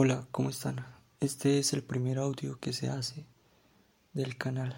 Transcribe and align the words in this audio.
Hola, 0.00 0.28
¿cómo 0.30 0.48
están? 0.48 0.86
Este 1.18 1.58
es 1.58 1.72
el 1.72 1.82
primer 1.82 2.18
audio 2.18 2.60
que 2.60 2.72
se 2.72 2.88
hace 2.88 3.26
del 4.12 4.38
canal. 4.38 4.76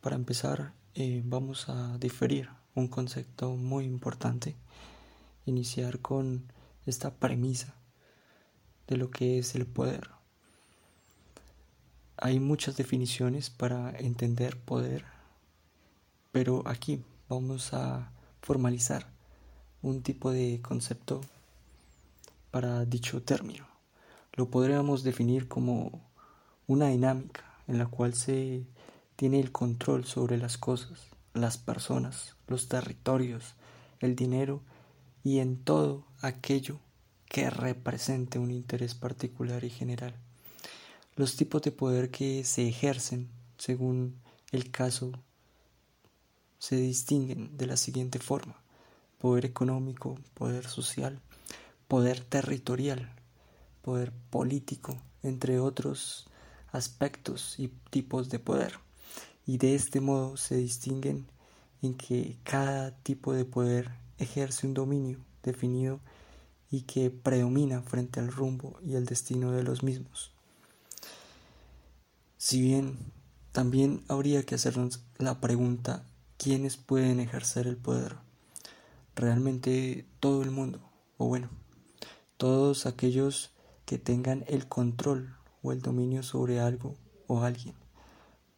Para 0.00 0.14
empezar, 0.14 0.74
eh, 0.94 1.22
vamos 1.24 1.68
a 1.68 1.98
diferir 1.98 2.50
un 2.76 2.86
concepto 2.86 3.56
muy 3.56 3.84
importante, 3.84 4.54
iniciar 5.44 5.98
con 5.98 6.52
esta 6.86 7.12
premisa 7.12 7.74
de 8.86 8.96
lo 8.96 9.10
que 9.10 9.40
es 9.40 9.56
el 9.56 9.66
poder. 9.66 10.08
Hay 12.16 12.38
muchas 12.38 12.76
definiciones 12.76 13.50
para 13.50 13.90
entender 13.98 14.56
poder, 14.56 15.04
pero 16.30 16.62
aquí 16.66 17.02
vamos 17.28 17.74
a 17.74 18.12
formalizar 18.40 19.08
un 19.82 20.04
tipo 20.04 20.30
de 20.30 20.60
concepto 20.62 21.22
para 22.52 22.84
dicho 22.84 23.20
término 23.20 23.73
lo 24.36 24.50
podríamos 24.50 25.02
definir 25.02 25.48
como 25.48 26.02
una 26.66 26.88
dinámica 26.88 27.44
en 27.66 27.78
la 27.78 27.86
cual 27.86 28.14
se 28.14 28.66
tiene 29.16 29.40
el 29.40 29.52
control 29.52 30.04
sobre 30.04 30.38
las 30.38 30.58
cosas, 30.58 31.00
las 31.34 31.56
personas, 31.56 32.36
los 32.48 32.68
territorios, 32.68 33.54
el 34.00 34.16
dinero 34.16 34.62
y 35.22 35.38
en 35.38 35.62
todo 35.62 36.04
aquello 36.20 36.80
que 37.26 37.48
represente 37.48 38.38
un 38.38 38.50
interés 38.50 38.94
particular 38.94 39.64
y 39.64 39.70
general. 39.70 40.14
Los 41.16 41.36
tipos 41.36 41.62
de 41.62 41.72
poder 41.72 42.10
que 42.10 42.44
se 42.44 42.68
ejercen, 42.68 43.30
según 43.56 44.20
el 44.50 44.70
caso, 44.70 45.12
se 46.58 46.76
distinguen 46.76 47.56
de 47.56 47.66
la 47.66 47.76
siguiente 47.76 48.18
forma. 48.18 48.56
Poder 49.18 49.44
económico, 49.44 50.18
poder 50.34 50.66
social, 50.66 51.20
poder 51.88 52.20
territorial, 52.20 53.14
poder 53.84 54.12
político, 54.30 54.96
entre 55.22 55.60
otros 55.60 56.26
aspectos 56.72 57.58
y 57.58 57.68
tipos 57.90 58.30
de 58.30 58.38
poder. 58.38 58.78
Y 59.46 59.58
de 59.58 59.74
este 59.74 60.00
modo 60.00 60.36
se 60.36 60.56
distinguen 60.56 61.26
en 61.82 61.94
que 61.94 62.38
cada 62.42 62.92
tipo 63.02 63.34
de 63.34 63.44
poder 63.44 63.90
ejerce 64.18 64.66
un 64.66 64.72
dominio 64.74 65.18
definido 65.42 66.00
y 66.70 66.82
que 66.82 67.10
predomina 67.10 67.82
frente 67.82 68.20
al 68.20 68.32
rumbo 68.32 68.78
y 68.82 68.94
el 68.94 69.04
destino 69.04 69.52
de 69.52 69.62
los 69.62 69.82
mismos. 69.82 70.32
Si 72.38 72.60
bien 72.60 72.98
también 73.52 74.02
habría 74.08 74.42
que 74.44 74.54
hacernos 74.54 75.04
la 75.18 75.40
pregunta, 75.40 76.04
¿quiénes 76.38 76.76
pueden 76.76 77.20
ejercer 77.20 77.66
el 77.66 77.76
poder? 77.76 78.16
Realmente 79.14 80.06
todo 80.20 80.42
el 80.42 80.50
mundo, 80.50 80.80
o 81.18 81.26
bueno, 81.26 81.50
todos 82.36 82.86
aquellos 82.86 83.53
que 83.84 83.98
tengan 83.98 84.44
el 84.46 84.68
control 84.68 85.36
o 85.62 85.72
el 85.72 85.80
dominio 85.80 86.22
sobre 86.22 86.60
algo 86.60 86.96
o 87.26 87.42
alguien. 87.42 87.74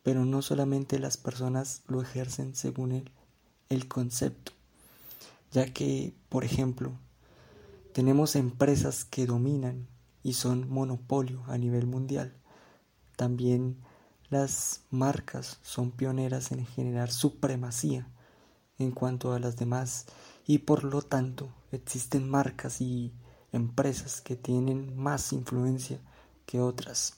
Pero 0.02 0.24
no 0.24 0.42
solamente 0.42 0.98
las 0.98 1.16
personas 1.16 1.82
lo 1.88 2.00
ejercen 2.00 2.54
según 2.54 2.92
el, 2.92 3.10
el 3.68 3.88
concepto, 3.88 4.52
ya 5.50 5.72
que, 5.72 6.14
por 6.28 6.44
ejemplo, 6.44 6.92
tenemos 7.92 8.36
empresas 8.36 9.04
que 9.04 9.26
dominan 9.26 9.88
y 10.22 10.34
son 10.34 10.68
monopolio 10.68 11.42
a 11.46 11.56
nivel 11.58 11.86
mundial. 11.86 12.34
También 13.16 13.78
las 14.28 14.82
marcas 14.90 15.58
son 15.62 15.92
pioneras 15.92 16.52
en 16.52 16.66
generar 16.66 17.10
supremacía 17.10 18.08
en 18.78 18.90
cuanto 18.90 19.32
a 19.32 19.38
las 19.38 19.56
demás 19.56 20.06
y 20.46 20.58
por 20.58 20.84
lo 20.84 21.02
tanto 21.02 21.48
existen 21.72 22.28
marcas 22.28 22.80
y 22.80 23.12
empresas 23.56 24.20
que 24.20 24.36
tienen 24.36 24.96
más 24.96 25.32
influencia 25.32 25.98
que 26.46 26.60
otras. 26.60 27.14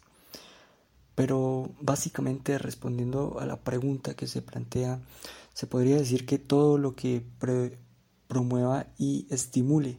Pero 1.15 1.71
básicamente 1.81 2.59
respondiendo 2.59 3.39
a 3.41 3.47
la 3.47 3.61
pregunta 3.61 4.15
que 4.15 4.27
se 4.27 4.41
plantea, 4.41 5.01
se 5.53 5.67
podría 5.67 5.97
decir 5.97 6.25
que 6.25 6.39
todo 6.39 6.79
lo 6.79 6.95
que 6.95 7.27
promueva 8.29 8.87
y 8.97 9.27
estimule 9.29 9.99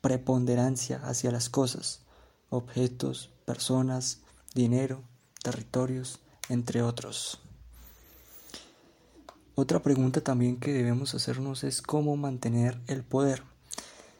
preponderancia 0.00 1.00
hacia 1.04 1.30
las 1.30 1.48
cosas, 1.48 2.02
objetos, 2.48 3.30
personas, 3.44 4.22
dinero, 4.54 5.02
territorios, 5.42 6.20
entre 6.48 6.82
otros. 6.82 7.40
Otra 9.54 9.82
pregunta 9.82 10.20
también 10.20 10.58
que 10.58 10.72
debemos 10.72 11.14
hacernos 11.14 11.64
es 11.64 11.82
cómo 11.82 12.16
mantener 12.16 12.80
el 12.86 13.02
poder. 13.02 13.42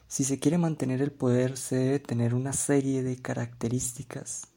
Si 0.07 0.23
se 0.23 0.39
quiere 0.39 0.57
mantener 0.57 1.01
el 1.01 1.11
poder 1.11 1.57
se 1.57 1.75
debe 1.75 1.99
tener 1.99 2.33
una 2.33 2.53
serie 2.53 3.03
de 3.03 3.21
características 3.21 4.47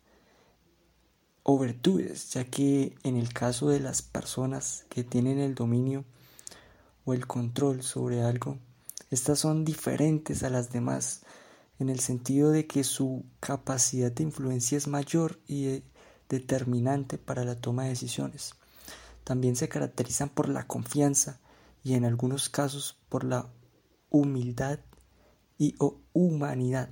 o 1.43 1.59
virtudes, 1.59 2.31
ya 2.31 2.45
que 2.45 2.95
en 3.03 3.17
el 3.17 3.33
caso 3.33 3.69
de 3.69 3.81
las 3.81 4.03
personas 4.03 4.85
que 4.89 5.03
tienen 5.03 5.41
el 5.41 5.57
dominio 5.57 6.05
o 7.05 7.15
el 7.15 7.27
control 7.27 7.83
sobre 7.83 8.23
algo, 8.23 8.59
estas 9.11 9.41
son 9.41 9.65
diferentes 9.65 10.45
a 10.45 10.51
las 10.51 10.71
demás 10.71 11.23
en 11.81 11.89
el 11.89 11.99
sentido 11.99 12.53
de 12.53 12.69
que 12.69 12.85
su 12.85 13.25
capacidad 13.41 14.13
de 14.13 14.23
influencia 14.23 14.79
es 14.79 14.87
mayor 14.87 15.41
y 15.49 15.83
determinante 16.29 17.19
para 17.19 17.45
la 17.45 17.57
toma 17.57 17.85
de 17.85 17.91
decisiones. 17.91 18.55
También 19.25 19.57
se 19.57 19.69
caracterizan 19.69 20.29
por 20.29 20.49
la 20.49 20.69
confianza 20.69 21.41
y 21.83 21.95
en 21.95 22.05
algunos 22.05 22.49
casos 22.49 22.99
por 23.09 23.25
la 23.25 23.49
humildad 24.11 24.79
y 25.61 25.77
humanidad 26.15 26.89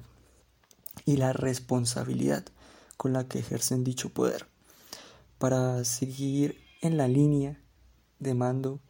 y 1.06 1.16
la 1.16 1.32
responsabilidad 1.32 2.44
con 2.98 3.14
la 3.14 3.26
que 3.26 3.38
ejercen 3.38 3.82
dicho 3.82 4.10
poder 4.10 4.46
para 5.38 5.82
seguir 5.86 6.60
en 6.82 6.98
la 6.98 7.08
línea 7.08 7.58
de 8.18 8.34
mando 8.34 8.80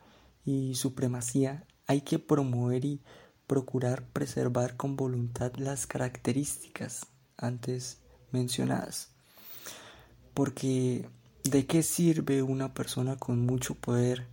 y 0.44 0.74
supremacía 0.74 1.64
hay 1.86 2.00
que 2.00 2.18
promover 2.18 2.84
y 2.84 3.00
procurar 3.46 4.04
preservar 4.08 4.76
con 4.76 4.96
voluntad 4.96 5.52
las 5.54 5.86
características 5.86 7.06
antes 7.36 7.98
mencionadas. 8.32 9.10
Porque 10.34 11.08
¿de 11.44 11.66
qué 11.66 11.84
sirve 11.84 12.42
una 12.42 12.74
persona 12.74 13.16
con 13.16 13.46
mucho 13.46 13.76
poder 13.76 14.26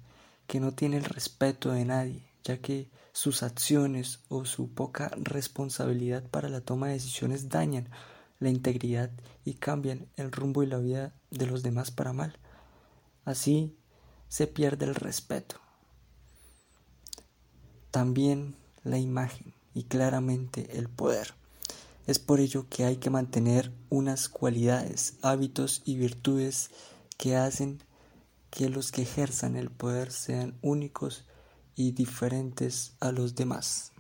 que 0.48 0.60
no 0.60 0.74
tiene 0.74 0.98
el 0.98 1.04
respeto 1.04 1.72
de 1.72 1.86
nadie, 1.86 2.35
ya 2.46 2.62
que 2.62 2.90
sus 3.12 3.44
acciones 3.44 4.20
o 4.30 4.46
su 4.46 4.74
poca 4.74 5.12
responsabilidad 5.18 6.24
para 6.30 6.48
la 6.48 6.62
toma 6.62 6.88
de 6.88 6.94
decisiones 6.94 7.50
dañan 7.50 7.90
la 8.40 8.50
integridad 8.50 9.12
y 9.44 9.56
cambian 9.56 10.08
el 10.16 10.32
rumbo 10.32 10.62
y 10.62 10.68
la 10.68 10.78
vida 10.78 11.14
de 11.32 11.48
los 11.48 11.64
demás 11.64 11.92
para 11.92 12.14
mal. 12.14 12.38
Así 13.26 13.76
se 14.30 14.46
pierde 14.46 14.86
el 14.86 14.96
respeto. 14.96 15.60
También 17.90 18.56
la 18.84 19.00
imagen 19.00 19.54
y 19.74 19.86
claramente 19.86 20.78
el 20.78 20.88
poder. 20.88 21.34
Es 22.06 22.20
por 22.20 22.40
ello 22.40 22.68
que 22.70 22.86
hay 22.86 22.98
que 22.98 23.10
mantener 23.10 23.72
unas 23.90 24.30
cualidades, 24.30 25.18
hábitos 25.24 25.82
y 25.86 25.98
virtudes 25.98 26.70
que 27.18 27.36
hacen 27.36 27.82
que 28.52 28.70
los 28.70 28.92
que 28.92 29.02
ejerzan 29.02 29.56
el 29.56 29.72
poder 29.72 30.12
sean 30.12 30.60
únicos 30.62 31.26
y 31.76 31.92
diferentes 31.92 32.96
a 33.00 33.12
los 33.12 33.36
demás. 33.36 33.95